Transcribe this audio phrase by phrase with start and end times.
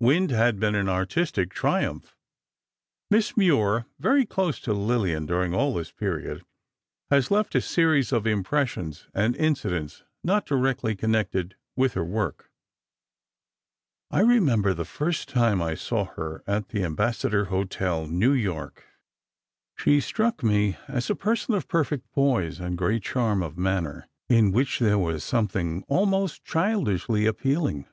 [0.00, 2.14] "Wind" had been an artistic triumph.
[3.10, 6.44] Miss Moir, very close to Lillian during all this period,
[7.10, 12.50] has left a series of impressions and incidents not directly connected with her work:
[14.10, 18.84] I remember the first time I saw her at the Ambassador Hotel, New York,
[19.74, 24.52] she struck me as a person of perfect poise and great charm of manner in
[24.52, 27.86] which there was something almost childishly appealing.